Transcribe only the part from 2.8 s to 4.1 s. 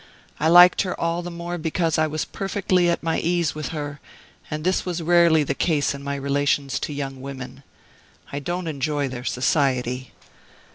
at my ease with her,